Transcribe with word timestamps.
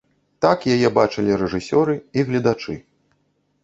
Так 0.45 0.65
яе 0.77 0.89
бачылі 0.97 1.37
рэжысёры 1.43 1.93
і 2.19 2.29
гледачы. 2.31 2.73